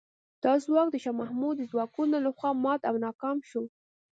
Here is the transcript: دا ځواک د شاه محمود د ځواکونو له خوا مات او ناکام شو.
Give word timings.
دا 0.43 0.53
ځواک 0.65 0.87
د 0.91 0.95
شاه 1.03 1.17
محمود 1.21 1.55
د 1.57 1.63
ځواکونو 1.71 2.15
له 2.25 2.31
خوا 2.37 2.51
مات 2.63 2.81
او 2.89 2.95
ناکام 3.05 3.37
شو. 3.49 3.63